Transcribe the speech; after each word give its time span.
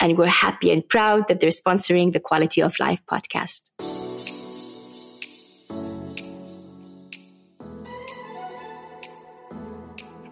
and 0.00 0.18
we're 0.18 0.26
happy 0.26 0.70
and 0.70 0.88
proud 0.88 1.28
that 1.28 1.40
they're 1.40 1.50
sponsoring 1.50 2.12
the 2.12 2.20
Quality 2.20 2.60
of 2.60 2.78
Life 2.78 3.00
podcast. 3.10 3.70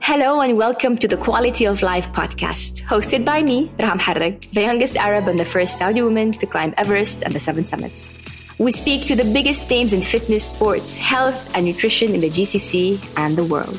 Hello 0.00 0.40
and 0.40 0.58
welcome 0.58 0.96
to 0.98 1.08
the 1.08 1.16
Quality 1.16 1.64
of 1.64 1.80
Life 1.80 2.12
podcast, 2.12 2.82
hosted 2.82 3.24
by 3.24 3.42
me, 3.42 3.68
Raha 3.78 3.98
Moharrak, 3.98 4.52
the 4.52 4.60
youngest 4.60 4.96
Arab 4.96 5.28
and 5.28 5.38
the 5.38 5.44
first 5.44 5.78
Saudi 5.78 6.02
woman 6.02 6.32
to 6.32 6.44
climb 6.44 6.74
Everest 6.76 7.22
and 7.22 7.32
the 7.32 7.38
Seven 7.38 7.64
Summits. 7.64 8.14
We 8.58 8.72
speak 8.72 9.06
to 9.06 9.16
the 9.16 9.24
biggest 9.32 9.70
names 9.70 9.92
in 9.92 10.02
fitness, 10.02 10.44
sports, 10.44 10.98
health, 10.98 11.50
and 11.56 11.64
nutrition 11.64 12.14
in 12.14 12.20
the 12.20 12.28
GCC 12.28 13.00
and 13.16 13.36
the 13.36 13.44
world. 13.44 13.78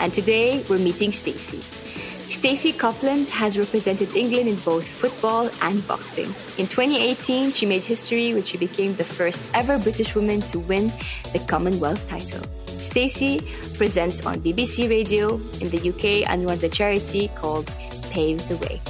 And 0.00 0.12
today 0.12 0.62
we're 0.68 0.78
meeting 0.78 1.10
Stacey. 1.10 1.81
Stacey 2.32 2.72
Copeland 2.72 3.28
has 3.28 3.58
represented 3.58 4.16
England 4.16 4.48
in 4.48 4.56
both 4.64 4.88
football 4.88 5.50
and 5.60 5.86
boxing. 5.86 6.26
In 6.56 6.66
2018, 6.66 7.52
she 7.52 7.66
made 7.66 7.82
history 7.82 8.32
when 8.32 8.42
she 8.42 8.56
became 8.56 8.96
the 8.96 9.04
first 9.04 9.44
ever 9.52 9.78
British 9.78 10.14
woman 10.14 10.40
to 10.48 10.58
win 10.58 10.90
the 11.34 11.44
Commonwealth 11.46 12.00
title. 12.08 12.42
Stacey 12.66 13.40
presents 13.76 14.24
on 14.24 14.40
BBC 14.40 14.88
Radio 14.88 15.34
in 15.60 15.68
the 15.68 15.90
UK 15.90 16.28
and 16.28 16.46
runs 16.46 16.64
a 16.64 16.70
charity 16.70 17.28
called 17.36 17.70
Pave 18.10 18.40
the 18.48 18.56
Way. 18.56 18.80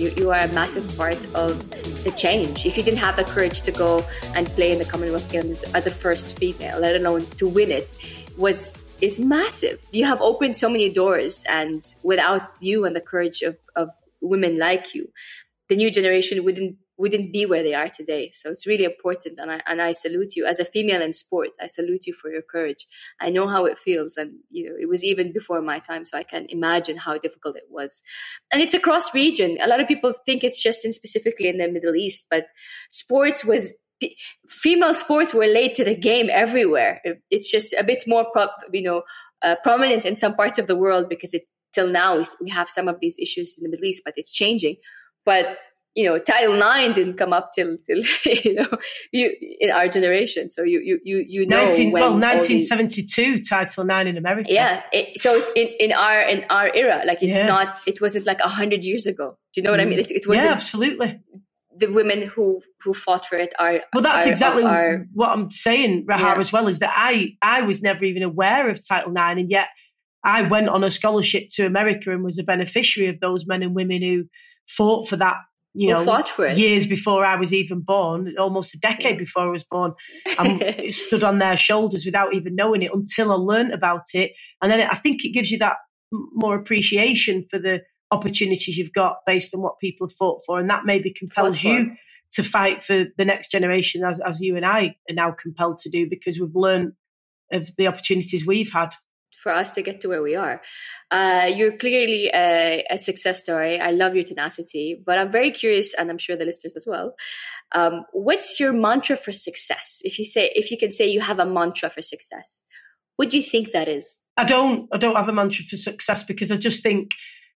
You, 0.00 0.14
you 0.16 0.30
are 0.30 0.38
a 0.38 0.52
massive 0.52 0.86
part 0.96 1.18
of 1.34 1.68
the 2.04 2.12
change. 2.16 2.64
If 2.64 2.76
you 2.76 2.84
didn't 2.84 3.00
have 3.00 3.16
the 3.16 3.24
courage 3.24 3.62
to 3.62 3.72
go 3.72 4.04
and 4.36 4.46
play 4.50 4.70
in 4.70 4.78
the 4.78 4.84
Commonwealth 4.84 5.30
Games 5.32 5.64
as 5.74 5.86
a 5.86 5.90
first 5.90 6.38
female, 6.38 6.78
let 6.78 6.94
alone 6.94 7.26
to 7.38 7.48
win 7.48 7.72
it, 7.72 7.92
was 8.36 8.85
is 9.00 9.20
massive. 9.20 9.80
You 9.92 10.04
have 10.04 10.20
opened 10.20 10.56
so 10.56 10.68
many 10.68 10.90
doors, 10.90 11.44
and 11.48 11.82
without 12.02 12.42
you 12.60 12.84
and 12.84 12.96
the 12.96 13.00
courage 13.00 13.42
of, 13.42 13.56
of 13.74 13.90
women 14.20 14.58
like 14.58 14.94
you, 14.94 15.12
the 15.68 15.76
new 15.76 15.90
generation 15.90 16.44
wouldn't 16.44 16.76
wouldn't 16.98 17.30
be 17.30 17.44
where 17.44 17.62
they 17.62 17.74
are 17.74 17.90
today. 17.90 18.30
So 18.32 18.50
it's 18.50 18.66
really 18.66 18.84
important, 18.84 19.38
and 19.38 19.50
I 19.50 19.60
and 19.66 19.82
I 19.82 19.92
salute 19.92 20.34
you 20.34 20.46
as 20.46 20.58
a 20.58 20.64
female 20.64 21.02
in 21.02 21.12
sport. 21.12 21.50
I 21.60 21.66
salute 21.66 22.06
you 22.06 22.14
for 22.14 22.30
your 22.30 22.42
courage. 22.42 22.86
I 23.20 23.28
know 23.30 23.46
how 23.46 23.66
it 23.66 23.78
feels, 23.78 24.16
and 24.16 24.38
you 24.50 24.68
know 24.68 24.76
it 24.80 24.88
was 24.88 25.04
even 25.04 25.32
before 25.32 25.60
my 25.60 25.78
time, 25.78 26.06
so 26.06 26.16
I 26.16 26.22
can 26.22 26.46
imagine 26.48 26.96
how 26.96 27.18
difficult 27.18 27.56
it 27.56 27.68
was. 27.68 28.02
And 28.50 28.62
it's 28.62 28.74
across 28.74 29.14
region. 29.14 29.58
A 29.60 29.68
lot 29.68 29.80
of 29.80 29.88
people 29.88 30.14
think 30.24 30.42
it's 30.42 30.62
just 30.62 30.84
in 30.84 30.92
specifically 30.92 31.48
in 31.48 31.58
the 31.58 31.68
Middle 31.68 31.96
East, 31.96 32.26
but 32.30 32.46
sports 32.88 33.44
was 33.44 33.74
female 34.48 34.94
sports 34.94 35.32
were 35.32 35.46
late 35.46 35.74
to 35.76 35.84
the 35.84 35.96
game 35.96 36.28
everywhere. 36.30 37.00
It's 37.30 37.50
just 37.50 37.72
a 37.74 37.84
bit 37.84 38.04
more, 38.06 38.26
pro- 38.32 38.48
you 38.72 38.82
know, 38.82 39.02
uh, 39.42 39.56
prominent 39.62 40.04
in 40.04 40.16
some 40.16 40.34
parts 40.34 40.58
of 40.58 40.66
the 40.66 40.76
world 40.76 41.08
because 41.08 41.34
it 41.34 41.42
till 41.72 41.88
now 41.88 42.22
we 42.40 42.50
have 42.50 42.68
some 42.68 42.88
of 42.88 43.00
these 43.00 43.16
issues 43.18 43.56
in 43.58 43.64
the 43.64 43.70
Middle 43.70 43.86
East, 43.86 44.02
but 44.04 44.14
it's 44.16 44.32
changing. 44.32 44.76
But 45.24 45.58
you 45.94 46.04
know, 46.04 46.18
Title 46.18 46.54
IX 46.54 46.94
didn't 46.94 47.16
come 47.16 47.32
up 47.32 47.52
till 47.54 47.78
till 47.86 48.02
you 48.44 48.54
know 48.54 48.68
you 49.12 49.34
in 49.60 49.70
our 49.70 49.88
generation. 49.88 50.48
So 50.48 50.62
you 50.62 50.80
you 50.80 51.00
you 51.04 51.24
you 51.26 51.46
know 51.46 51.66
19, 51.66 51.92
well, 51.92 52.10
1972 52.10 53.36
these, 53.36 53.48
Title 53.48 53.84
IX 53.90 54.10
in 54.10 54.16
America. 54.16 54.52
Yeah, 54.52 54.82
it, 54.92 55.20
so 55.20 55.42
in 55.54 55.68
in 55.80 55.92
our 55.92 56.20
in 56.22 56.44
our 56.50 56.70
era, 56.74 57.02
like 57.06 57.22
it's 57.22 57.38
yeah. 57.38 57.46
not 57.46 57.76
it 57.86 58.00
wasn't 58.00 58.26
like 58.26 58.40
a 58.40 58.48
hundred 58.48 58.84
years 58.84 59.06
ago. 59.06 59.38
Do 59.52 59.60
you 59.60 59.64
know 59.64 59.70
what 59.70 59.80
I 59.80 59.86
mean? 59.86 59.98
It, 59.98 60.10
it 60.10 60.26
wasn't. 60.26 60.46
Yeah, 60.46 60.52
absolutely 60.52 61.20
the 61.78 61.86
women 61.86 62.22
who 62.22 62.60
who 62.82 62.94
fought 62.94 63.26
for 63.26 63.36
it 63.36 63.52
are 63.58 63.82
well 63.92 64.02
that's 64.02 64.26
are, 64.26 64.30
exactly 64.30 64.64
are, 64.64 65.06
what 65.12 65.30
i'm 65.30 65.50
saying 65.50 66.06
Raha 66.06 66.18
yeah. 66.18 66.38
as 66.38 66.52
well 66.52 66.68
is 66.68 66.78
that 66.78 66.92
i 66.94 67.30
i 67.42 67.62
was 67.62 67.82
never 67.82 68.04
even 68.04 68.22
aware 68.22 68.68
of 68.68 68.86
title 68.86 69.12
ix 69.12 69.38
and 69.38 69.50
yet 69.50 69.68
i 70.24 70.42
went 70.42 70.68
on 70.68 70.84
a 70.84 70.90
scholarship 70.90 71.48
to 71.52 71.66
america 71.66 72.12
and 72.12 72.24
was 72.24 72.38
a 72.38 72.44
beneficiary 72.44 73.08
of 73.08 73.20
those 73.20 73.46
men 73.46 73.62
and 73.62 73.74
women 73.74 74.02
who 74.02 74.24
fought 74.68 75.08
for 75.08 75.16
that 75.16 75.36
you 75.74 75.88
know 75.88 76.04
fought 76.04 76.28
for 76.28 76.46
it. 76.46 76.56
years 76.56 76.86
before 76.86 77.24
i 77.24 77.36
was 77.36 77.52
even 77.52 77.80
born 77.80 78.34
almost 78.38 78.74
a 78.74 78.78
decade 78.78 79.18
before 79.18 79.42
i 79.42 79.50
was 79.50 79.64
born 79.64 79.92
i 80.38 80.88
stood 80.90 81.22
on 81.22 81.38
their 81.38 81.56
shoulders 81.56 82.04
without 82.04 82.32
even 82.34 82.54
knowing 82.54 82.82
it 82.82 82.92
until 82.92 83.32
i 83.32 83.34
learned 83.34 83.72
about 83.72 84.06
it 84.14 84.32
and 84.62 84.70
then 84.70 84.80
i 84.90 84.94
think 84.94 85.24
it 85.24 85.32
gives 85.32 85.50
you 85.50 85.58
that 85.58 85.76
more 86.32 86.56
appreciation 86.56 87.44
for 87.50 87.58
the 87.58 87.80
opportunities 88.10 88.76
you've 88.76 88.92
got 88.92 89.18
based 89.26 89.54
on 89.54 89.60
what 89.60 89.78
people 89.78 90.06
have 90.06 90.16
fought 90.16 90.42
for. 90.46 90.60
And 90.60 90.70
that 90.70 90.84
maybe 90.84 91.12
compels 91.12 91.62
you 91.62 91.92
to 92.32 92.42
fight 92.42 92.82
for 92.82 93.06
the 93.16 93.24
next 93.24 93.50
generation 93.50 94.04
as, 94.04 94.20
as 94.20 94.40
you 94.40 94.56
and 94.56 94.64
I 94.64 94.96
are 95.08 95.14
now 95.14 95.30
compelled 95.30 95.78
to 95.80 95.90
do 95.90 96.08
because 96.08 96.38
we've 96.38 96.54
learned 96.54 96.92
of 97.52 97.74
the 97.76 97.86
opportunities 97.86 98.46
we've 98.46 98.72
had. 98.72 98.94
For 99.42 99.52
us 99.52 99.70
to 99.72 99.82
get 99.82 100.00
to 100.00 100.08
where 100.08 100.22
we 100.22 100.34
are. 100.34 100.60
Uh, 101.10 101.48
you're 101.54 101.76
clearly 101.76 102.30
a, 102.34 102.84
a, 102.90 102.98
success 102.98 103.40
story. 103.40 103.78
I 103.78 103.92
love 103.92 104.16
your 104.16 104.24
tenacity, 104.24 105.00
but 105.04 105.18
I'm 105.18 105.30
very 105.30 105.52
curious, 105.52 105.94
and 105.94 106.10
I'm 106.10 106.18
sure 106.18 106.36
the 106.36 106.44
listeners 106.44 106.74
as 106.74 106.84
well. 106.84 107.14
Um, 107.70 108.04
what's 108.12 108.58
your 108.58 108.72
mantra 108.72 109.16
for 109.16 109.32
success? 109.32 110.00
If 110.02 110.18
you 110.18 110.24
say, 110.24 110.50
if 110.56 110.72
you 110.72 110.78
can 110.78 110.90
say 110.90 111.06
you 111.06 111.20
have 111.20 111.38
a 111.38 111.46
mantra 111.46 111.90
for 111.90 112.02
success, 112.02 112.64
what 113.16 113.30
do 113.30 113.36
you 113.36 113.42
think 113.42 113.70
that 113.70 113.88
is? 113.88 114.20
I 114.36 114.44
don't. 114.44 114.88
I 114.92 114.98
don't 114.98 115.14
have 115.14 115.28
a 115.28 115.32
mantra 115.32 115.64
for 115.64 115.76
success 115.76 116.24
because 116.24 116.50
I 116.50 116.56
just 116.56 116.82
think 116.82 117.12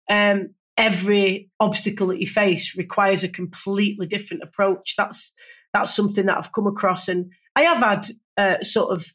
um, 0.09 0.55
every 0.77 1.51
obstacle 1.61 2.09
that 2.09 2.21
you 2.21 2.27
face 2.27 2.77
requires 2.77 3.25
a 3.25 3.29
completely 3.29 4.07
different 4.07 4.43
approach. 4.43 4.95
That's 4.97 5.35
that's 5.73 5.95
something 5.95 6.27
that 6.27 6.39
I've 6.39 6.53
come 6.53 6.67
across. 6.67 7.09
And 7.09 7.31
I 7.55 7.63
have 7.63 7.79
had 7.79 8.09
uh, 8.37 8.63
sort 8.63 8.93
of 8.93 9.07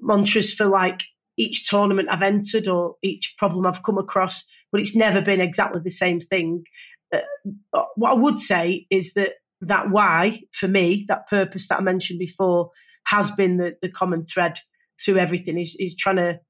mantras 0.00 0.52
for 0.52 0.66
like 0.66 1.02
each 1.36 1.68
tournament 1.68 2.08
I've 2.10 2.22
entered 2.22 2.68
or 2.68 2.96
each 3.02 3.34
problem 3.38 3.66
I've 3.66 3.82
come 3.82 3.98
across, 3.98 4.46
but 4.72 4.80
it's 4.80 4.96
never 4.96 5.20
been 5.20 5.40
exactly 5.40 5.80
the 5.82 5.90
same 5.90 6.20
thing. 6.20 6.64
Uh, 7.12 7.82
what 7.94 8.10
I 8.10 8.14
would 8.14 8.40
say 8.40 8.86
is 8.90 9.14
that 9.14 9.34
that 9.62 9.90
why 9.90 10.40
for 10.52 10.68
me, 10.68 11.04
that 11.08 11.28
purpose 11.28 11.68
that 11.68 11.78
I 11.78 11.82
mentioned 11.82 12.18
before, 12.18 12.70
has 13.04 13.30
been 13.30 13.56
the, 13.56 13.76
the 13.82 13.90
common 13.90 14.26
thread 14.26 14.58
through 15.04 15.18
everything. 15.18 15.58
Is 15.58 15.76
is 15.78 15.96
trying 15.96 16.16
to 16.16 16.40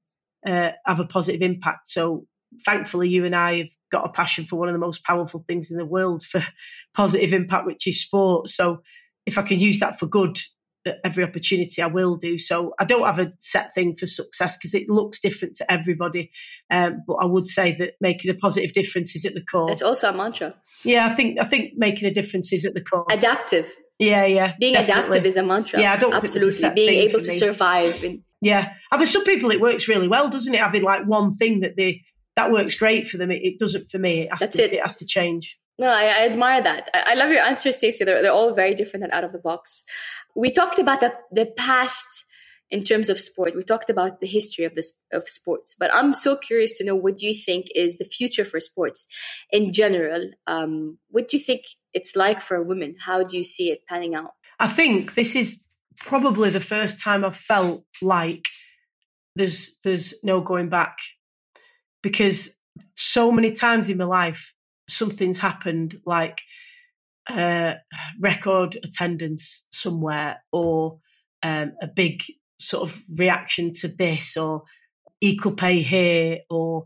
uh, 0.45 0.71
have 0.85 0.99
a 0.99 1.05
positive 1.05 1.41
impact. 1.41 1.89
So 1.89 2.25
thankfully, 2.65 3.09
you 3.09 3.25
and 3.25 3.35
I 3.35 3.57
have 3.59 3.69
got 3.91 4.05
a 4.05 4.09
passion 4.09 4.45
for 4.45 4.57
one 4.57 4.69
of 4.69 4.73
the 4.73 4.79
most 4.79 5.03
powerful 5.03 5.39
things 5.39 5.71
in 5.71 5.77
the 5.77 5.85
world 5.85 6.23
for 6.23 6.43
positive 6.93 7.33
impact, 7.33 7.65
which 7.65 7.87
is 7.87 8.01
sport. 8.01 8.49
So 8.49 8.81
if 9.25 9.37
I 9.37 9.43
can 9.43 9.59
use 9.59 9.79
that 9.79 9.99
for 9.99 10.07
good 10.07 10.37
every 11.03 11.23
opportunity 11.23 11.81
I 11.81 11.87
will 11.87 12.15
do. 12.15 12.37
So 12.37 12.73
I 12.79 12.85
don't 12.85 13.05
have 13.05 13.19
a 13.19 13.33
set 13.39 13.73
thing 13.75 13.95
for 13.95 14.07
success 14.07 14.57
because 14.57 14.73
it 14.73 14.89
looks 14.89 15.21
different 15.21 15.55
to 15.57 15.71
everybody. 15.71 16.31
Um, 16.69 17.03
but 17.05 17.15
I 17.15 17.25
would 17.25 17.47
say 17.47 17.75
that 17.77 17.93
making 18.01 18.31
a 18.31 18.33
positive 18.33 18.73
difference 18.73 19.15
is 19.15 19.25
at 19.25 19.33
the 19.33 19.43
core. 19.43 19.71
It's 19.71 19.81
also 19.81 20.09
a 20.09 20.13
mantra. 20.13 20.55
Yeah, 20.83 21.07
I 21.07 21.13
think 21.13 21.39
I 21.39 21.45
think 21.45 21.73
making 21.75 22.07
a 22.07 22.13
difference 22.13 22.51
is 22.51 22.65
at 22.65 22.73
the 22.73 22.81
core. 22.81 23.05
Adaptive. 23.09 23.71
Yeah, 23.99 24.25
yeah. 24.25 24.55
Being 24.59 24.73
definitely. 24.73 25.01
adaptive 25.01 25.25
is 25.27 25.37
a 25.37 25.43
mantra. 25.43 25.79
Yeah, 25.79 25.93
I 25.93 25.97
don't 25.97 26.13
absolutely 26.13 26.69
being 26.73 27.01
able 27.01 27.21
to 27.21 27.29
me. 27.29 27.37
survive. 27.37 28.03
In- 28.03 28.23
yeah, 28.41 28.73
I 28.91 28.97
mean, 28.97 29.05
some 29.05 29.23
people 29.23 29.51
it 29.51 29.61
works 29.61 29.87
really 29.87 30.07
well, 30.07 30.29
doesn't 30.29 30.53
it? 30.53 30.59
Having 30.59 30.81
like 30.81 31.05
one 31.05 31.31
thing 31.33 31.59
that 31.59 31.75
they 31.77 32.01
that 32.35 32.51
works 32.51 32.75
great 32.75 33.07
for 33.07 33.17
them. 33.17 33.31
It, 33.31 33.41
it 33.43 33.59
doesn't 33.59 33.89
for 33.89 33.99
me. 33.99 34.21
It 34.21 34.31
has 34.31 34.39
That's 34.39 34.57
to, 34.57 34.63
it. 34.63 34.73
it 34.73 34.81
has 34.81 34.95
to 34.97 35.05
change. 35.05 35.57
No, 35.77 35.87
I, 35.87 36.03
I 36.03 36.25
admire 36.25 36.61
that. 36.63 36.89
I, 36.93 37.11
I 37.11 37.13
love 37.15 37.29
your 37.29 37.41
answers, 37.41 37.77
Stacey. 37.77 38.03
They're, 38.03 38.21
they're 38.21 38.31
all 38.31 38.53
very 38.53 38.75
different 38.75 39.03
and 39.03 39.13
out 39.13 39.23
of 39.23 39.31
the 39.31 39.39
box. 39.39 39.83
We 40.35 40.51
talked 40.51 40.79
about 40.79 40.99
the, 40.99 41.13
the 41.31 41.47
past 41.57 42.25
in 42.69 42.83
terms 42.83 43.09
of 43.09 43.19
sport. 43.19 43.55
We 43.55 43.63
talked 43.63 43.89
about 43.89 44.21
the 44.21 44.27
history 44.27 44.63
of 44.63 44.75
this 44.75 44.93
of 45.11 45.27
sports, 45.27 45.75
but 45.77 45.93
I'm 45.93 46.13
so 46.13 46.37
curious 46.37 46.77
to 46.77 46.85
know 46.85 46.95
what 46.95 47.17
do 47.17 47.27
you 47.27 47.35
think 47.35 47.67
is 47.75 47.97
the 47.97 48.05
future 48.05 48.45
for 48.45 48.59
sports 48.59 49.07
in 49.51 49.73
general? 49.73 50.31
Um, 50.47 50.97
what 51.09 51.27
do 51.27 51.37
you 51.37 51.43
think 51.43 51.63
it's 51.93 52.15
like 52.15 52.41
for 52.41 52.63
women? 52.63 52.95
How 52.99 53.23
do 53.23 53.37
you 53.37 53.43
see 53.43 53.71
it 53.71 53.85
panning 53.87 54.15
out? 54.15 54.31
I 54.59 54.67
think 54.67 55.15
this 55.15 55.35
is 55.35 55.61
probably 55.97 56.49
the 56.49 56.61
first 56.61 57.01
time 57.01 57.25
I've 57.25 57.35
felt 57.35 57.83
like 58.01 58.45
there's 59.35 59.77
there's 59.83 60.13
no 60.23 60.41
going 60.41 60.69
back 60.69 60.97
because 62.01 62.49
so 62.95 63.31
many 63.31 63.51
times 63.51 63.89
in 63.89 63.97
my 63.97 64.05
life 64.05 64.53
something's 64.89 65.39
happened 65.39 65.99
like 66.05 66.39
uh, 67.29 67.73
record 68.19 68.77
attendance 68.83 69.65
somewhere 69.71 70.43
or 70.51 70.99
um, 71.43 71.73
a 71.81 71.87
big 71.87 72.23
sort 72.59 72.89
of 72.89 72.99
reaction 73.15 73.73
to 73.73 73.87
this 73.87 74.37
or 74.37 74.63
equal 75.21 75.53
pay 75.53 75.81
here 75.81 76.39
or 76.49 76.85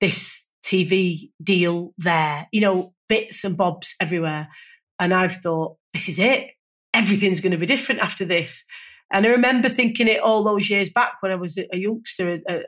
this 0.00 0.48
TV 0.64 1.30
deal 1.42 1.94
there, 1.98 2.48
you 2.52 2.60
know, 2.60 2.92
bits 3.08 3.44
and 3.44 3.56
bobs 3.56 3.94
everywhere. 4.00 4.48
And 4.98 5.14
I've 5.14 5.36
thought, 5.36 5.76
this 5.92 6.08
is 6.08 6.18
it. 6.18 6.48
Everything's 6.92 7.40
going 7.40 7.52
to 7.52 7.58
be 7.58 7.66
different 7.66 8.00
after 8.00 8.24
this. 8.24 8.64
And 9.12 9.24
I 9.24 9.30
remember 9.30 9.68
thinking 9.68 10.08
it 10.08 10.20
all 10.20 10.42
those 10.42 10.68
years 10.68 10.90
back 10.90 11.14
when 11.20 11.30
I 11.30 11.36
was 11.36 11.58
a 11.58 11.76
youngster, 11.76 12.40
a, 12.48 12.62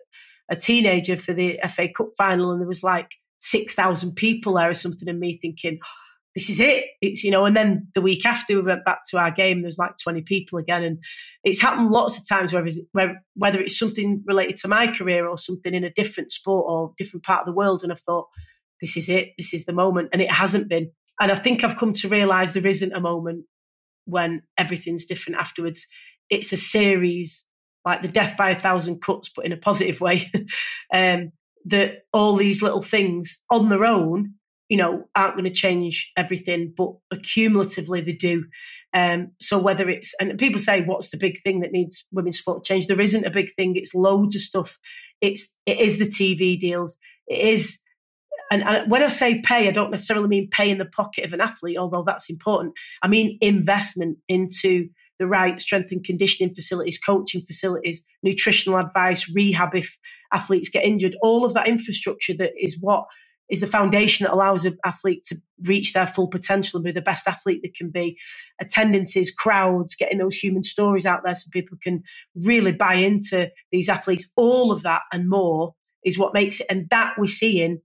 a 0.50 0.56
teenager 0.56 1.16
for 1.16 1.32
the 1.32 1.58
FA 1.74 1.88
Cup 1.88 2.08
final, 2.16 2.50
and 2.50 2.60
there 2.60 2.68
was 2.68 2.82
like 2.82 3.10
6,000 3.40 4.14
people 4.14 4.54
there 4.54 4.70
or 4.70 4.74
something, 4.74 5.08
and 5.08 5.20
me 5.20 5.38
thinking, 5.40 5.78
this 6.34 6.50
is 6.50 6.60
it. 6.60 6.84
It's, 7.00 7.24
you 7.24 7.30
know, 7.32 7.46
and 7.46 7.56
then 7.56 7.88
the 7.94 8.00
week 8.00 8.24
after 8.24 8.54
we 8.54 8.62
went 8.62 8.84
back 8.84 9.00
to 9.10 9.18
our 9.18 9.30
game, 9.30 9.62
there 9.62 9.68
was 9.68 9.78
like 9.78 9.96
20 10.00 10.22
people 10.22 10.58
again. 10.58 10.84
And 10.84 10.98
it's 11.42 11.60
happened 11.60 11.90
lots 11.90 12.16
of 12.16 12.28
times, 12.28 12.52
whether 12.52 12.66
it's, 12.66 12.80
whether 13.34 13.58
it's 13.58 13.78
something 13.78 14.22
related 14.24 14.56
to 14.58 14.68
my 14.68 14.86
career 14.86 15.26
or 15.26 15.36
something 15.36 15.74
in 15.74 15.82
a 15.82 15.90
different 15.90 16.30
sport 16.30 16.66
or 16.68 16.92
different 16.96 17.24
part 17.24 17.40
of 17.40 17.46
the 17.46 17.56
world. 17.56 17.82
And 17.82 17.90
I've 17.90 18.02
thought, 18.02 18.28
this 18.80 18.96
is 18.96 19.08
it. 19.08 19.30
This 19.36 19.52
is 19.52 19.64
the 19.64 19.72
moment. 19.72 20.10
And 20.12 20.22
it 20.22 20.30
hasn't 20.30 20.68
been. 20.68 20.92
And 21.20 21.32
I 21.32 21.34
think 21.34 21.64
I've 21.64 21.78
come 21.78 21.92
to 21.94 22.08
realize 22.08 22.52
there 22.52 22.64
isn't 22.64 22.92
a 22.92 23.00
moment 23.00 23.46
when 24.04 24.42
everything's 24.56 25.06
different 25.06 25.40
afterwards. 25.40 25.86
It's 26.30 26.52
a 26.52 26.56
series 26.56 27.46
like 27.84 28.02
the 28.02 28.08
death 28.08 28.36
by 28.36 28.50
a 28.50 28.60
thousand 28.60 29.00
cuts, 29.00 29.30
but 29.34 29.44
in 29.44 29.52
a 29.52 29.56
positive 29.56 30.00
way. 30.00 30.30
um, 30.92 31.32
that 31.64 32.04
all 32.12 32.36
these 32.36 32.62
little 32.62 32.82
things 32.82 33.42
on 33.50 33.69
their 33.69 33.84
own 33.84 34.34
you 34.69 34.76
know, 34.76 35.04
aren't 35.14 35.34
going 35.34 35.44
to 35.44 35.50
change 35.50 36.12
everything, 36.16 36.72
but 36.76 36.92
accumulatively 37.12 38.04
they 38.04 38.12
do. 38.12 38.44
Um, 38.92 39.32
so 39.40 39.58
whether 39.58 39.88
it's 39.88 40.14
and 40.20 40.38
people 40.38 40.60
say, 40.60 40.82
what's 40.82 41.10
the 41.10 41.16
big 41.16 41.42
thing 41.42 41.60
that 41.60 41.72
needs 41.72 42.04
women's 42.12 42.38
sport 42.38 42.64
change? 42.64 42.86
There 42.86 43.00
isn't 43.00 43.26
a 43.26 43.30
big 43.30 43.54
thing. 43.54 43.76
It's 43.76 43.94
loads 43.94 44.36
of 44.36 44.42
stuff. 44.42 44.78
It's 45.20 45.56
it 45.66 45.78
is 45.78 45.98
the 45.98 46.06
TV 46.06 46.60
deals. 46.60 46.98
It 47.26 47.54
is. 47.54 47.78
And, 48.50 48.62
and 48.62 48.90
when 48.90 49.02
I 49.02 49.10
say 49.10 49.42
pay, 49.42 49.69
I 49.69 49.72
don't 49.72 49.90
necessarily 49.90 50.28
mean 50.28 50.48
pay 50.50 50.70
in 50.70 50.78
the 50.78 50.86
pocket 50.86 51.24
of 51.24 51.34
an 51.34 51.40
athlete, 51.40 51.76
although 51.76 52.04
that's 52.06 52.31
important. 52.31 52.74
I 53.02 53.08
mean 53.08 53.38
investment 53.40 54.19
into 54.28 54.88
the 55.19 55.26
right 55.26 55.61
strength 55.61 55.93
and 55.93 56.05
conditioning 56.05 56.55
facilities, 56.55 56.99
coaching 56.99 57.43
facilities, 57.47 58.05
nutritional 58.23 58.79
advice, 58.79 59.31
rehab 59.35 59.75
if 59.75 59.99
athletes 60.32 60.69
get 60.69 60.85
injured, 60.85 61.17
all 61.23 61.44
of 61.44 61.55
that 61.55 61.69
infrastructure 61.69 62.35
that 62.35 62.53
is 62.61 62.79
what 62.81 63.06
is 63.49 63.61
the 63.61 63.67
foundation 63.67 64.25
that 64.25 64.32
allows 64.32 64.65
an 64.65 64.76
athlete 64.85 65.25
to 65.25 65.37
reach 65.65 65.93
their 65.93 66.06
full 66.06 66.29
potential 66.29 66.76
and 66.76 66.85
be 66.85 66.93
the 66.93 67.00
best 67.00 67.26
athlete 67.26 67.61
they 67.62 67.69
can 67.70 67.91
be. 67.91 68.19
Attendances, 68.61 69.31
crowds, 69.31 69.94
getting 69.94 70.19
those 70.19 70.37
human 70.37 70.62
stories 70.62 71.06
out 71.06 71.23
there 71.25 71.35
so 71.35 71.49
people 71.50 71.79
can 71.82 72.03
really 72.35 72.73
buy 72.73 72.94
into 72.94 73.50
these 73.73 73.88
athletes. 73.88 74.31
All 74.37 74.70
of 74.70 74.82
that 74.82 75.03
and 75.12 75.29
more 75.29 75.75
is 76.05 76.19
what 76.19 76.35
makes 76.35 76.61
it. 76.61 76.67
And 76.69 76.88
that 76.91 77.15
we're 77.17 77.26
seeing 77.26 77.81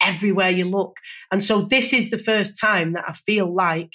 everywhere 0.00 0.50
you 0.50 0.64
look. 0.64 0.96
And 1.30 1.44
so 1.44 1.62
this 1.62 1.92
is 1.92 2.10
the 2.10 2.18
first 2.18 2.58
time 2.58 2.94
that 2.94 3.04
I 3.06 3.12
feel 3.12 3.52
like 3.54 3.92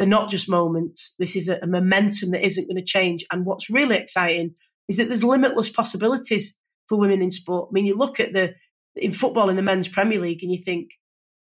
they're 0.00 0.08
not 0.08 0.30
just 0.30 0.48
moments. 0.48 1.14
This 1.18 1.36
is 1.36 1.50
a, 1.50 1.58
a 1.62 1.66
momentum 1.66 2.30
that 2.30 2.42
isn't 2.42 2.66
going 2.66 2.82
to 2.82 2.82
change. 2.82 3.22
And 3.30 3.44
what's 3.44 3.68
really 3.68 3.96
exciting 3.96 4.54
is 4.88 4.96
that 4.96 5.10
there's 5.10 5.22
limitless 5.22 5.68
possibilities 5.68 6.56
for 6.88 6.98
women 6.98 7.20
in 7.20 7.30
sport. 7.30 7.68
I 7.70 7.72
mean, 7.74 7.84
you 7.84 7.98
look 7.98 8.18
at 8.18 8.32
the 8.32 8.54
in 8.96 9.12
football 9.12 9.50
in 9.50 9.56
the 9.56 9.62
men's 9.62 9.88
Premier 9.88 10.18
League 10.18 10.42
and 10.42 10.50
you 10.50 10.56
think, 10.56 10.92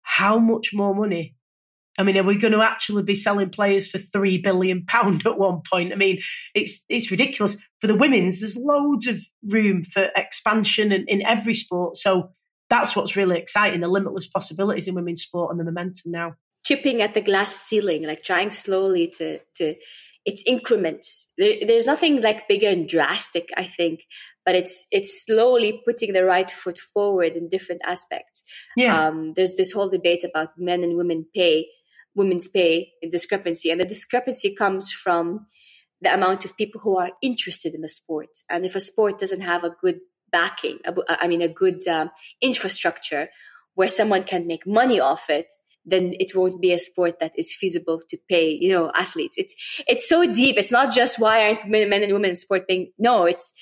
how 0.02 0.40
much 0.40 0.72
more 0.74 0.96
money? 0.96 1.36
I 2.00 2.02
mean, 2.02 2.18
are 2.18 2.24
we 2.24 2.40
going 2.40 2.54
to 2.54 2.64
actually 2.64 3.04
be 3.04 3.16
selling 3.16 3.52
players 3.52 3.88
for 3.88 4.00
three 4.00 4.40
billion 4.40 4.84
pound 4.84 5.24
at 5.28 5.38
one 5.38 5.62
point? 5.72 5.94
I 5.94 5.96
mean, 5.96 6.20
it's 6.56 6.86
it's 6.90 7.12
ridiculous. 7.12 7.56
For 7.82 7.86
the 7.88 7.96
women's, 7.96 8.40
there's 8.40 8.58
loads 8.58 9.06
of 9.06 9.20
room 9.48 9.84
for 9.84 10.10
expansion 10.16 10.92
in, 10.92 11.06
in 11.08 11.22
every 11.22 11.54
sport. 11.54 11.98
So 11.98 12.32
that's 12.72 12.96
what's 12.96 13.16
really 13.16 13.38
exciting: 13.38 13.82
the 13.82 13.88
limitless 13.88 14.28
possibilities 14.28 14.88
in 14.88 14.96
women's 14.96 15.22
sport 15.22 15.52
and 15.52 15.60
the 15.60 15.72
momentum 15.72 16.14
now. 16.14 16.34
Chipping 16.70 17.02
at 17.02 17.16
the 17.16 17.22
glass 17.22 17.56
ceiling, 17.56 18.04
like 18.04 18.22
trying 18.22 18.52
slowly 18.52 19.12
to 19.18 19.40
to 19.56 19.76
it's 20.24 20.44
increments. 20.46 21.34
There, 21.38 21.56
there's 21.66 21.88
nothing 21.88 22.22
like 22.22 22.48
bigger 22.48 22.70
and 22.70 22.88
drastic, 22.88 23.50
I 23.58 23.66
think, 23.66 24.02
but 24.46 24.54
it's 24.54 24.86
it's 24.92 25.26
slowly 25.26 25.82
putting 25.84 26.14
the 26.14 26.24
right 26.24 26.52
foot 26.52 26.78
forward 26.78 27.34
in 27.34 27.50
different 27.50 27.82
aspects. 27.86 28.44
Yeah. 28.78 29.08
Um, 29.08 29.34
there's 29.36 29.56
this 29.56 29.72
whole 29.72 29.90
debate 29.90 30.24
about 30.24 30.60
men 30.60 30.84
and 30.84 30.96
women 30.96 31.26
pay, 31.34 31.68
women's 32.14 32.48
pay 32.48 32.92
discrepancy, 33.12 33.72
and 33.72 33.80
the 33.80 33.86
discrepancy 33.86 34.54
comes 34.54 34.92
from 34.92 35.48
the 36.02 36.14
amount 36.14 36.46
of 36.46 36.56
people 36.56 36.82
who 36.82 36.98
are 36.98 37.12
interested 37.22 37.74
in 37.74 37.82
the 37.82 37.90
sport. 37.90 38.30
And 38.50 38.66
if 38.66 38.76
a 38.76 38.80
sport 38.80 39.20
doesn't 39.20 39.42
have 39.42 39.64
a 39.64 39.76
good 39.82 40.00
backing, 40.32 40.78
I 41.08 41.28
mean, 41.28 41.42
a 41.42 41.50
good 41.64 41.88
uh, 41.88 42.10
infrastructure 42.42 43.30
where 43.76 43.90
someone 43.90 44.24
can 44.24 44.46
make 44.46 44.68
money 44.68 45.00
off 45.00 45.30
it, 45.30 45.48
then 45.90 46.14
it 46.20 46.36
won't 46.36 46.62
be 46.62 46.74
a 46.74 46.80
sport 46.80 47.20
that 47.20 47.34
is 47.38 47.54
feasible 47.54 48.02
to 48.10 48.18
pay, 48.30 48.50
you 48.50 48.72
know, 48.72 48.92
athletes. 48.96 49.38
It's 49.38 49.56
it's 49.88 50.08
so 50.08 50.32
deep. 50.32 50.58
It's 50.58 50.72
not 50.72 50.94
just 50.94 51.20
why 51.20 51.48
aren't 51.48 51.68
men, 51.68 51.90
men 51.90 52.04
and 52.04 52.14
women 52.14 52.32
in 52.32 52.36
sport 52.36 52.68
paying. 52.68 52.92
No, 52.98 53.26
it's 53.26 53.54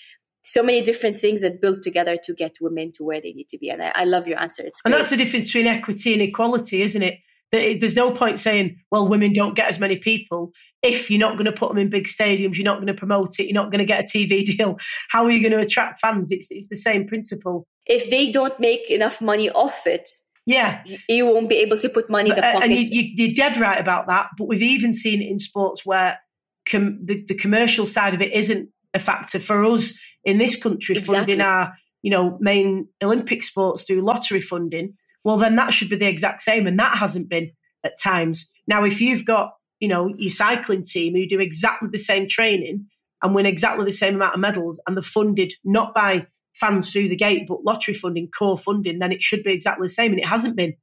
so 0.44 0.64
many 0.64 0.82
different 0.82 1.18
things 1.18 1.42
that 1.42 1.62
build 1.62 1.82
together 1.82 2.18
to 2.24 2.34
get 2.34 2.56
women 2.62 2.92
to 2.94 3.04
where 3.04 3.20
they 3.20 3.34
need 3.34 3.50
to 3.50 3.58
be. 3.58 3.70
And 3.70 3.84
I, 3.84 3.92
I 3.94 4.04
love 4.06 4.28
your 4.28 4.42
answer. 4.42 4.64
It's 4.66 4.82
and 4.86 4.94
great. 4.94 5.00
that's 5.00 5.10
the 5.10 5.18
difference 5.18 5.48
between 5.48 5.68
equity 5.68 6.14
and 6.14 6.22
equality, 6.22 6.82
isn't 6.82 7.02
it? 7.02 7.20
There's 7.52 7.96
no 7.96 8.14
point 8.14 8.40
saying, 8.40 8.78
well, 8.92 9.08
women 9.08 9.32
don't 9.32 9.56
get 9.56 9.70
as 9.70 9.80
many 9.80 9.98
people. 9.98 10.52
If 10.84 11.10
you're 11.10 11.20
not 11.20 11.34
going 11.34 11.46
to 11.46 11.54
put 11.54 11.70
them 11.70 11.78
in 11.78 11.90
big 11.90 12.08
stadiums, 12.08 12.56
you're 12.56 12.66
not 12.66 12.76
going 12.78 12.88
to 12.88 12.94
promote 12.94 13.40
it, 13.40 13.46
you're 13.46 13.54
not 13.54 13.72
going 13.72 13.80
to 13.80 13.86
get 13.86 14.04
a 14.04 14.08
TV 14.08 14.46
deal. 14.58 14.78
How 15.10 15.24
are 15.24 15.32
you 15.32 15.42
going 15.42 15.58
to 15.58 15.66
attract 15.66 16.02
fans? 16.02 16.32
It's, 16.32 16.48
it's 16.50 16.68
the 16.70 16.76
same 16.76 17.08
principle. 17.08 17.66
If 17.86 18.10
they 18.10 18.32
don't 18.32 18.60
make 18.60 18.90
enough 18.90 19.22
money 19.22 19.50
off 19.50 19.88
it, 19.88 20.10
yeah, 20.48 20.84
you 21.08 21.28
won't 21.28 21.50
be 21.50 21.58
able 21.58 21.78
to 21.78 21.90
put 21.90 22.10
money 22.10 22.30
in 22.30 22.36
the 22.36 22.42
But, 22.42 22.48
uh, 22.48 22.60
pockets. 22.60 22.72
And 22.72 22.96
you, 22.96 23.02
you, 23.16 23.32
are 23.32 23.36
dead 23.36 23.58
right 23.58 23.80
about 23.80 24.08
that. 24.08 24.30
But 24.38 24.48
we've 24.48 24.64
even 24.64 24.94
seen 24.94 25.22
it 25.22 25.30
in 25.30 25.38
sports 25.40 25.86
where 25.86 26.20
com- 26.68 27.06
the, 27.06 27.24
the 27.28 27.36
commercial 27.36 27.86
side 27.86 28.14
of 28.16 28.22
it 28.22 28.34
isn't 28.34 28.70
a 28.94 29.00
factor 29.00 29.40
for 29.40 29.64
us 29.66 29.94
in 30.24 30.40
this 30.40 30.56
country 30.56 30.96
Exactly. 30.96 31.18
funding 31.18 31.42
our 31.42 31.74
you 32.02 32.10
know 32.10 32.38
main 32.40 32.88
Olympic 33.04 33.44
sports 33.44 33.84
through 33.84 34.02
lottery 34.02 34.42
funding. 34.42 34.96
Well, 35.24 35.38
then 35.38 35.56
that 35.58 35.74
should 35.74 35.90
be 35.90 35.98
the 35.98 36.08
exact 36.08 36.42
same, 36.42 36.66
and 36.66 36.80
that 36.80 36.98
hasn't 36.98 37.30
been 37.30 37.52
at 37.84 38.02
times. 38.02 38.50
Now, 38.68 38.86
if 38.86 39.02
you've 39.02 39.26
got 39.26 39.52
you 39.80 39.88
know, 39.88 40.14
your 40.18 40.32
cycling 40.32 40.84
team 40.84 41.14
who 41.14 41.28
do 41.28 41.40
exactly 41.40 41.90
the 41.92 42.00
same 42.00 42.28
training 42.28 42.88
and 43.22 43.36
win 43.36 43.46
exactly 43.46 43.86
the 43.86 43.92
same 43.94 44.16
amount 44.16 44.36
of 44.36 44.40
medals 44.40 44.80
and 44.86 44.96
they're 44.96 45.04
funded 45.04 45.54
not 45.64 45.94
by 45.94 46.26
fans 46.60 46.92
through 46.92 47.10
the 47.10 47.16
gate, 47.16 47.48
but 47.48 47.64
lottery 47.64 47.94
funding, 47.94 48.30
core 48.30 48.58
funding, 48.58 49.00
then 49.00 49.12
it 49.12 49.24
should 49.24 49.44
be 49.44 49.54
exactly 49.54 49.86
the 49.88 49.94
same. 49.94 50.12
And 50.12 50.20
it 50.20 50.28
hasn't 50.28 50.56
been. 50.56 50.74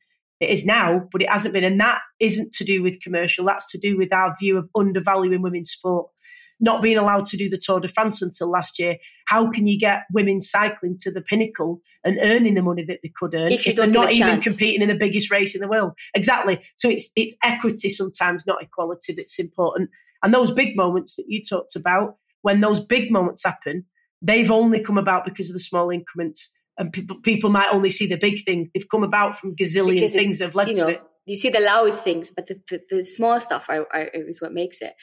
It 0.41 0.51
is 0.51 0.67
now, 0.67 1.09
but 1.13 1.23
it 1.23 1.31
hasn't 1.31 1.55
been. 1.55 1.65
And 1.65 1.81
that 1.81 2.03
isn't 2.19 2.55
to 2.55 2.65
do 2.65 2.83
with 2.83 3.01
commercial. 3.01 3.45
That's 3.45 3.71
to 3.71 3.79
do 3.79 3.97
with 3.97 4.13
our 4.13 4.35
view 4.39 4.59
of 4.59 4.69
undervaluing 4.75 5.43
women's 5.43 5.71
sport. 5.71 6.11
Not 6.61 6.83
being 6.83 6.99
allowed 6.99 7.27
to 7.27 7.37
do 7.37 7.49
the 7.49 7.59
Tour 7.59 7.81
de 7.81 7.89
France 7.89 8.23
until 8.23 8.51
last 8.51 8.79
year. 8.79 8.97
How 9.27 9.51
can 9.51 9.67
you 9.67 9.79
get 9.79 10.03
women 10.13 10.41
cycling 10.41 10.97
to 11.01 11.11
the 11.11 11.21
pinnacle 11.21 11.81
and 12.05 12.19
earning 12.23 12.55
the 12.55 12.63
money 12.63 12.85
that 12.85 13.01
they 13.03 13.13
could 13.15 13.35
earn 13.35 13.53
if, 13.53 13.67
if 13.67 13.77
they're 13.77 13.87
not 13.87 14.13
even 14.13 14.41
competing 14.41 14.83
in 14.83 14.89
the 14.89 14.95
biggest 14.95 15.31
race 15.31 15.55
in 15.55 15.61
the 15.61 15.69
world? 15.69 15.93
Exactly. 16.15 16.63
So 16.77 16.89
it's 16.89 17.11
it's 17.17 17.35
equity 17.43 17.91
sometimes, 17.91 18.47
not 18.47 18.63
equality, 18.63 19.13
that's 19.15 19.39
important. 19.39 19.91
And 20.23 20.33
those 20.33 20.53
big 20.53 20.77
moments 20.77 21.17
that 21.17 21.27
you 21.29 21.45
talked 21.45 21.77
about, 21.77 22.17
when 22.43 22.61
those 22.61 22.81
big 22.81 23.11
moments 23.11 23.45
happen, 23.45 23.85
they've 24.25 24.51
only 24.51 24.81
come 24.81 24.99
about 24.99 25.25
because 25.25 25.51
of 25.51 25.55
the 25.55 25.61
small 25.61 25.91
increments. 25.91 26.51
And 26.77 26.93
people, 26.93 27.21
people 27.21 27.51
might 27.51 27.73
only 27.73 27.91
see 27.91 28.07
the 28.07 28.17
big 28.17 28.45
thing. 28.45 28.71
They've 28.75 28.89
come 28.91 29.05
about 29.05 29.39
from 29.39 29.55
gazillion 29.55 29.95
Because 29.95 30.13
things 30.13 30.39
that 30.39 30.47
have 30.47 30.55
led 30.55 30.69
you 30.69 30.77
to 30.77 30.89
it. 30.89 31.03
You 31.27 31.37
see 31.37 31.51
the 31.51 31.61
loud 31.61 31.97
things, 31.97 32.31
but 32.31 32.49
the, 32.49 32.61
the, 32.69 32.81
the 32.91 33.05
small 33.05 33.39
stuff 33.41 33.67
I, 33.69 33.83
I, 33.93 34.11
is 34.13 34.43
what 34.43 34.53
makes 34.53 34.83
it. 34.83 34.95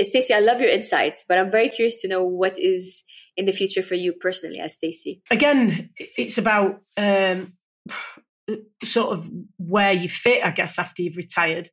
Stacey, 0.00 0.32
I 0.32 0.40
love 0.40 0.60
your 0.60 0.70
insights, 0.70 1.24
but 1.28 1.38
I'm 1.38 1.50
very 1.50 1.68
curious 1.68 2.00
to 2.02 2.08
know 2.08 2.24
what 2.24 2.58
is 2.58 3.04
in 3.36 3.44
the 3.44 3.52
future 3.52 3.82
for 3.82 3.94
you 3.94 4.14
personally 4.14 4.58
as 4.58 4.74
Stacey. 4.74 5.22
Again, 5.30 5.90
it's 5.98 6.38
about 6.38 6.80
um, 6.96 7.52
sort 8.82 9.18
of 9.18 9.26
where 9.58 9.92
you 9.92 10.08
fit, 10.08 10.44
I 10.44 10.50
guess, 10.50 10.78
after 10.78 11.02
you've 11.02 11.16
retired 11.16 11.70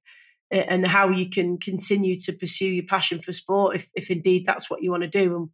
and 0.51 0.85
how 0.85 1.09
you 1.09 1.29
can 1.29 1.57
continue 1.57 2.19
to 2.21 2.33
pursue 2.33 2.67
your 2.67 2.85
passion 2.85 3.21
for 3.21 3.31
sport 3.31 3.77
if, 3.77 3.87
if 3.95 4.11
indeed 4.11 4.43
that's 4.45 4.69
what 4.69 4.83
you 4.83 4.91
want 4.91 5.03
to 5.03 5.09
do 5.09 5.35
and 5.35 5.49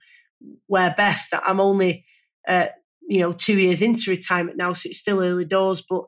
where 0.67 0.93
best. 0.95 1.31
That 1.31 1.43
I'm 1.45 1.59
only, 1.59 2.05
uh, 2.47 2.67
you 3.07 3.19
know, 3.19 3.33
two 3.33 3.59
years 3.59 3.81
into 3.81 4.11
retirement 4.11 4.57
now, 4.57 4.73
so 4.73 4.89
it's 4.89 4.99
still 4.99 5.21
early 5.21 5.45
doors, 5.45 5.83
but 5.87 6.03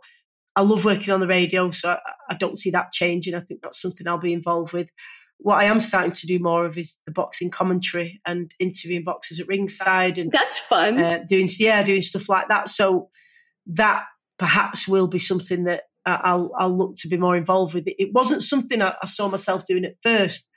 I 0.55 0.61
love 0.61 0.83
working 0.85 1.13
on 1.13 1.19
the 1.21 1.27
radio, 1.27 1.71
so 1.71 1.91
I, 1.91 1.97
I 2.29 2.33
don't 2.35 2.59
see 2.59 2.71
that 2.71 2.91
changing. 2.91 3.35
I 3.35 3.39
think 3.39 3.61
that's 3.61 3.81
something 3.81 4.07
I'll 4.07 4.17
be 4.17 4.33
involved 4.33 4.73
with. 4.73 4.89
What 5.37 5.55
I 5.55 5.63
am 5.63 5.79
starting 5.79 6.11
to 6.11 6.27
do 6.27 6.37
more 6.39 6.65
of 6.65 6.77
is 6.77 6.99
the 7.05 7.11
boxing 7.11 7.49
commentary 7.49 8.21
and 8.27 8.53
interviewing 8.59 9.03
boxers 9.03 9.39
at 9.39 9.47
ringside 9.47 10.19
and 10.19 10.31
That's 10.31 10.59
fun. 10.59 11.01
uh, 11.01 11.19
doing 11.27 11.49
yeah 11.57 11.81
doing 11.81 12.03
stuff 12.03 12.29
like 12.29 12.49
that. 12.49 12.69
So 12.69 13.09
that 13.67 14.03
perhaps 14.37 14.87
will 14.87 15.07
be 15.07 15.17
something 15.17 15.63
that 15.63 15.83
I'll 16.05 16.51
I'll 16.57 16.77
look 16.77 16.95
to 16.97 17.07
be 17.07 17.17
more 17.17 17.35
involved 17.35 17.73
with. 17.73 17.85
It 17.87 18.13
wasn't 18.13 18.43
something 18.43 18.81
I, 18.83 18.93
I 19.01 19.07
saw 19.07 19.29
myself 19.29 19.65
doing 19.65 19.85
at 19.85 19.95
first, 20.03 20.47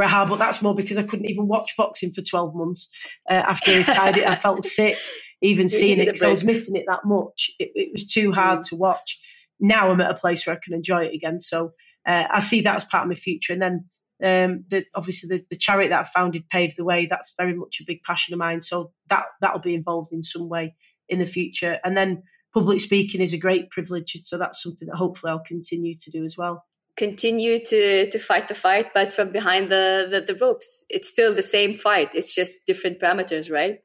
Raha, 0.00 0.28
but 0.28 0.38
that's 0.38 0.62
more 0.62 0.74
because 0.74 0.96
I 0.96 1.02
couldn't 1.02 1.30
even 1.30 1.46
watch 1.46 1.74
boxing 1.76 2.12
for 2.12 2.22
twelve 2.22 2.54
months 2.54 2.88
uh, 3.30 3.34
after 3.34 3.70
I 3.70 3.76
retired. 3.78 4.16
it, 4.18 4.26
I 4.26 4.34
felt 4.34 4.64
sick 4.64 4.98
even 5.40 5.68
seeing 5.68 5.98
it 5.98 6.06
because 6.06 6.22
I 6.22 6.30
was 6.30 6.44
missing 6.44 6.76
it 6.76 6.84
that 6.88 7.04
much. 7.04 7.50
It, 7.58 7.70
it 7.74 7.88
was 7.92 8.06
too 8.06 8.32
hard 8.32 8.62
to 8.64 8.76
watch. 8.76 9.20
Now 9.60 9.90
I'm 9.90 10.00
at 10.00 10.10
a 10.10 10.18
place 10.18 10.46
where 10.46 10.56
I 10.56 10.60
can 10.62 10.74
enjoy 10.74 11.04
it 11.04 11.14
again. 11.14 11.40
So 11.40 11.72
uh, 12.06 12.24
I 12.30 12.40
see 12.40 12.62
that 12.62 12.76
as 12.76 12.84
part 12.84 13.04
of 13.04 13.08
my 13.08 13.16
future, 13.16 13.52
and 13.52 13.62
then. 13.62 13.84
Um, 14.22 14.64
the, 14.70 14.84
obviously, 14.94 15.28
the, 15.28 15.44
the 15.50 15.56
charity 15.56 15.88
that 15.88 16.06
I 16.06 16.08
founded 16.08 16.48
Pave 16.48 16.76
the 16.76 16.84
Way. 16.84 17.06
That's 17.06 17.34
very 17.36 17.52
much 17.52 17.78
a 17.80 17.84
big 17.84 18.00
passion 18.04 18.32
of 18.32 18.38
mine. 18.38 18.62
So 18.62 18.92
that 19.10 19.24
that'll 19.40 19.58
be 19.58 19.74
involved 19.74 20.12
in 20.12 20.22
some 20.22 20.48
way 20.48 20.76
in 21.08 21.18
the 21.18 21.26
future. 21.26 21.78
And 21.84 21.96
then 21.96 22.22
public 22.54 22.80
speaking 22.80 23.20
is 23.20 23.32
a 23.32 23.38
great 23.38 23.70
privilege. 23.70 24.18
So 24.22 24.38
that's 24.38 24.62
something 24.62 24.88
that 24.88 24.96
hopefully 24.96 25.32
I'll 25.32 25.40
continue 25.40 25.96
to 26.00 26.10
do 26.10 26.24
as 26.24 26.36
well. 26.38 26.64
Continue 26.96 27.64
to, 27.64 28.08
to 28.10 28.18
fight 28.18 28.48
the 28.48 28.54
fight, 28.54 28.94
but 28.94 29.12
from 29.12 29.32
behind 29.32 29.70
the, 29.70 30.06
the, 30.10 30.20
the 30.32 30.38
ropes. 30.38 30.84
It's 30.88 31.08
still 31.08 31.34
the 31.34 31.42
same 31.42 31.76
fight. 31.76 32.10
It's 32.14 32.34
just 32.34 32.66
different 32.66 33.00
parameters, 33.00 33.50
right? 33.50 33.80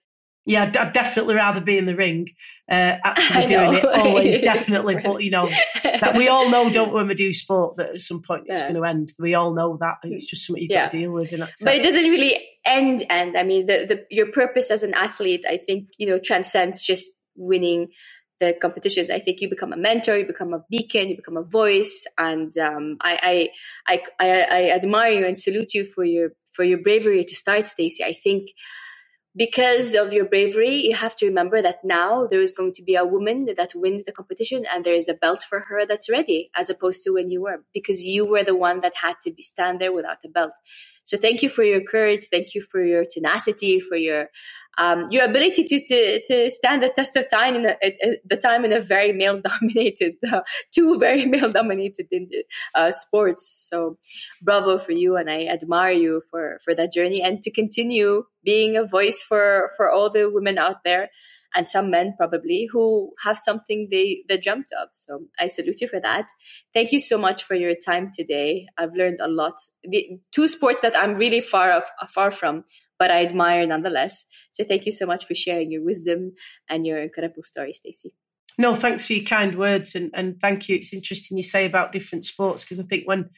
Yeah, 0.46 0.72
I'd, 0.80 0.94
definitely 0.94 1.36
rather 1.36 1.62
be 1.62 1.78
in 1.78 1.86
the 1.86 1.96
ring, 1.96 2.30
uh, 2.72 2.74
actually 3.04 3.48
doing 3.48 3.74
it. 3.76 3.86
Always, 3.94 4.42
definitely. 4.42 4.96
But 5.04 5.24
you 5.24 5.32
know, 5.32 5.50
that 5.84 6.16
we 6.16 6.28
all 6.28 6.50
know, 6.50 6.70
don't 6.70 6.94
when 6.94 7.08
we 7.08 7.16
do 7.16 7.34
sport, 7.34 7.78
that 7.78 7.90
at 7.90 8.00
some 8.00 8.22
point 8.22 8.44
it's 8.48 8.62
Yeah. 8.62 8.72
going 8.72 8.82
to 8.82 8.88
end. 8.88 9.14
We 9.20 9.36
all 9.36 9.54
know 9.54 9.78
that. 9.80 9.98
It's 10.04 10.26
just 10.26 10.46
something 10.48 10.64
you've 10.64 10.72
Yeah. 10.72 10.86
got 10.86 10.92
to 10.92 10.98
deal 11.00 11.12
with. 11.12 11.32
And 11.34 11.42
that's 11.44 11.62
but 11.62 11.76
it 11.76 11.84
doesn't 11.84 12.10
really 12.10 12.40
end 12.66 13.06
end 13.10 13.38
i 13.38 13.44
mean 13.44 13.66
the, 13.66 13.86
the 13.88 14.06
your 14.10 14.32
purpose 14.32 14.70
as 14.70 14.84
an 14.84 14.94
athlete 14.94 15.46
i 15.50 15.58
think 15.58 15.88
you 15.98 16.06
know 16.06 16.20
transcends 16.20 16.84
just 16.84 17.10
winning 17.36 17.88
the 18.40 18.56
competitions 18.62 19.10
i 19.10 19.20
think 19.20 19.42
you 19.42 19.50
become 19.50 19.74
a 19.74 19.78
mentor 19.78 20.18
you 20.18 20.26
become 20.26 20.54
a 20.54 20.64
beacon 20.70 21.10
you 21.10 21.16
become 21.16 21.38
a 21.38 21.44
voice 21.44 22.06
and 22.18 22.58
um, 22.58 22.98
I, 23.02 23.50
I 23.90 24.28
i 24.28 24.42
i 24.42 24.70
admire 24.72 25.12
you 25.12 25.26
and 25.26 25.38
salute 25.38 25.74
you 25.74 25.86
for 25.86 26.04
your 26.04 26.30
for 26.52 26.64
your 26.64 26.80
bravery 26.80 27.24
to 27.24 27.36
start 27.36 27.68
stacey 27.68 28.04
i 28.04 28.14
think 28.14 28.52
because 29.36 29.96
of 29.96 30.12
your 30.12 30.26
bravery, 30.26 30.76
you 30.88 30.96
have 30.96 31.16
to 31.18 31.26
remember 31.26 31.62
that 31.62 31.80
now 31.84 32.28
there 32.28 32.42
is 32.42 32.52
going 32.52 32.74
to 32.74 32.84
be 32.84 32.96
a 32.96 33.06
woman 33.06 33.48
that 33.56 33.74
wins 33.76 34.04
the 34.04 34.12
competition 34.12 34.66
and 34.74 34.84
there 34.84 34.96
is 34.96 35.08
a 35.08 35.14
belt 35.14 35.44
for 35.48 35.60
her 35.62 35.86
that's 35.86 36.10
ready, 36.10 36.50
as 36.56 36.70
opposed 36.70 37.04
to 37.04 37.12
when 37.12 37.30
you 37.30 37.42
were, 37.44 37.64
because 37.74 38.04
you 38.04 38.26
were 38.26 38.44
the 38.44 38.56
one 38.56 38.82
that 38.82 38.96
had 39.02 39.16
to 39.22 39.32
be 39.32 39.42
stand 39.42 39.80
there 39.80 39.94
without 39.94 40.18
a 40.26 40.30
belt. 40.30 40.52
So 41.10 41.18
thank 41.18 41.42
you 41.42 41.50
for 41.50 41.64
your 41.64 41.82
courage. 41.82 42.28
Thank 42.30 42.54
you 42.54 42.62
for 42.62 42.84
your 42.84 43.04
tenacity, 43.04 43.80
for 43.80 43.96
your 43.96 44.30
um, 44.78 45.08
your 45.10 45.26
ability 45.26 45.64
to, 45.64 45.86
to 45.88 46.22
to 46.28 46.52
stand 46.52 46.84
the 46.84 46.90
test 46.90 47.16
of 47.16 47.28
time 47.28 47.56
in 47.56 47.66
a, 47.66 47.76
the 48.24 48.38
time 48.38 48.64
in 48.64 48.72
a 48.72 48.80
very 48.80 49.12
male 49.12 49.42
dominated, 49.50 50.14
uh, 50.32 50.42
two 50.72 51.00
very 51.00 51.26
male 51.34 51.50
dominated 51.50 52.08
uh, 52.76 52.92
sports. 52.92 53.68
So 53.70 53.98
bravo 54.40 54.78
for 54.78 54.92
you, 54.92 55.18
and 55.18 55.32
I 55.32 55.48
admire 55.48 55.94
you 55.94 56.22
for 56.30 56.60
for 56.64 56.76
that 56.76 56.94
journey 56.94 57.24
and 57.24 57.42
to 57.42 57.50
continue 57.52 58.26
being 58.44 58.78
a 58.78 58.86
voice 58.86 59.22
for 59.22 59.72
for 59.76 59.92
all 59.92 60.12
the 60.12 60.30
women 60.30 60.60
out 60.60 60.84
there 60.86 61.10
and 61.56 61.68
some 61.68 61.90
men 61.90 62.14
probably 62.18 62.68
who 62.72 63.12
have 63.24 63.38
something 63.38 63.88
they 63.92 64.24
they 64.28 64.38
dreamt 64.38 64.68
of. 64.82 64.90
So 64.94 65.26
I 65.40 65.48
salute 65.48 65.82
you 65.82 65.88
for 65.88 66.00
that. 66.00 66.28
Thank 66.74 66.92
you 66.92 67.00
so 67.00 67.18
much 67.18 67.44
for 67.44 67.56
your 67.56 67.76
time 67.76 68.12
today. 68.14 68.68
I've 68.78 68.94
learned 68.94 69.20
a 69.22 69.28
lot. 69.28 69.56
The 69.84 70.20
two 70.32 70.48
sports 70.48 70.82
that 70.82 70.98
I'm 70.98 71.16
really 71.16 71.42
far 71.42 71.84
far 72.10 72.32
from, 72.32 72.66
but 72.98 73.12
I 73.12 73.26
admire 73.26 73.66
nonetheless. 73.66 74.26
So 74.52 74.64
thank 74.64 74.86
you 74.86 74.92
so 74.92 75.06
much 75.06 75.26
for 75.26 75.36
sharing 75.36 75.72
your 75.72 75.84
wisdom 75.84 76.34
and 76.70 76.86
your 76.86 77.00
incredible 77.00 77.44
story, 77.44 77.74
Stacey. 77.74 78.14
No, 78.58 78.76
thanks 78.76 79.08
for 79.08 79.14
your 79.14 79.26
kind 79.26 79.58
words 79.58 79.96
and, 79.96 80.12
and 80.14 80.36
thank 80.42 80.68
you. 80.68 80.76
It's 80.76 80.94
interesting 80.94 81.38
you 81.38 81.44
say 81.44 81.66
about 81.66 81.94
different 81.94 82.26
sports 82.26 82.64
because 82.64 82.80
I 82.80 82.84
think 82.84 83.08
when, 83.08 83.30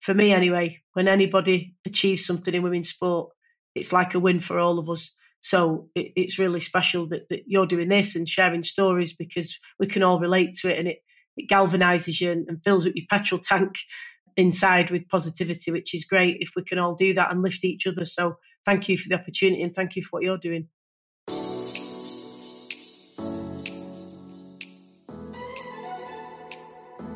for 0.00 0.12
me 0.12 0.34
anyway, 0.34 0.82
when 0.92 1.08
anybody 1.08 1.74
achieves 1.86 2.26
something 2.26 2.52
in 2.52 2.62
women's 2.62 2.90
sport, 2.90 3.30
it's 3.74 3.90
like 3.90 4.14
a 4.14 4.20
win 4.20 4.40
for 4.40 4.58
all 4.58 4.78
of 4.78 4.90
us. 4.90 5.14
So 5.46 5.88
it, 5.94 6.10
it's 6.16 6.40
really 6.40 6.58
special 6.58 7.06
that, 7.10 7.28
that 7.28 7.44
you're 7.46 7.66
doing 7.66 7.88
this 7.88 8.16
and 8.16 8.28
sharing 8.28 8.64
stories 8.64 9.14
because 9.14 9.56
we 9.78 9.86
can 9.86 10.02
all 10.02 10.18
relate 10.18 10.54
to 10.56 10.68
it 10.72 10.76
and 10.76 10.88
it, 10.88 10.98
it 11.36 11.48
galvanizes 11.48 12.20
you 12.20 12.32
and, 12.32 12.48
and 12.48 12.64
fills 12.64 12.84
up 12.84 12.94
your 12.96 13.06
petrol 13.08 13.40
tank 13.40 13.76
inside 14.36 14.90
with 14.90 15.08
positivity, 15.08 15.70
which 15.70 15.94
is 15.94 16.04
great 16.04 16.38
if 16.40 16.50
we 16.56 16.64
can 16.64 16.80
all 16.80 16.96
do 16.96 17.14
that 17.14 17.30
and 17.30 17.42
lift 17.42 17.64
each 17.64 17.86
other. 17.86 18.04
So 18.04 18.38
thank 18.64 18.88
you 18.88 18.98
for 18.98 19.08
the 19.08 19.14
opportunity 19.14 19.62
and 19.62 19.72
thank 19.72 19.94
you 19.94 20.02
for 20.02 20.08
what 20.10 20.24
you're 20.24 20.36
doing. 20.36 20.66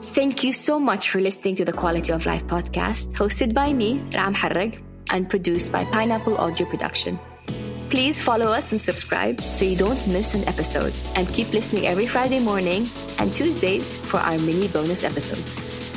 Thank 0.02 0.44
you 0.44 0.52
so 0.52 0.78
much 0.78 1.10
for 1.10 1.20
listening 1.20 1.56
to 1.56 1.64
the 1.64 1.72
Quality 1.72 2.12
of 2.12 2.26
Life 2.26 2.46
podcast, 2.46 3.12
hosted 3.14 3.54
by 3.54 3.72
me, 3.72 3.99
Raha 4.10 4.34
Moharrak, 4.34 4.80
and 5.10 5.28
produced 5.28 5.72
by 5.72 5.84
Pineapple 5.87 6.37
Audio 6.37 6.68
Production. 6.68 7.18
Please 7.90 8.23
follow 8.23 8.52
us 8.52 8.70
and 8.70 8.80
subscribe 8.80 9.40
so 9.40 9.64
you 9.64 9.76
don't 9.76 10.06
miss 10.06 10.35
an 10.35 10.47
episode. 10.47 10.94
And 11.16 11.26
keep 11.28 11.52
listening 11.52 11.88
every 11.88 12.06
Friday 12.06 12.38
morning 12.38 12.87
and 13.18 13.35
Tuesdays 13.35 13.97
for 13.97 14.18
our 14.18 14.38
mini 14.38 14.68
bonus 14.68 15.02
episodes. 15.02 15.89